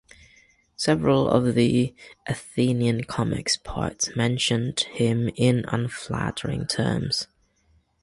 [0.77, 1.93] Several of the
[2.25, 7.27] Athenian comic poets mentioned him in unflattering terms.